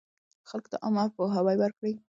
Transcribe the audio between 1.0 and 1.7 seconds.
پوهاوی